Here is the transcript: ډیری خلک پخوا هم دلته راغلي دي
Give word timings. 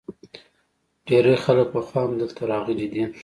ډیری 1.07 1.35
خلک 1.45 1.67
پخوا 1.73 2.01
هم 2.05 2.11
دلته 2.21 2.41
راغلي 2.51 2.87
دي 2.93 3.03